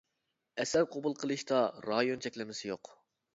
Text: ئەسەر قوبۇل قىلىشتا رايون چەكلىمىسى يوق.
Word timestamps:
ئەسەر 0.63 0.87
قوبۇل 0.95 1.15
قىلىشتا 1.23 1.59
رايون 1.89 2.25
چەكلىمىسى 2.27 2.67
يوق. 2.73 2.93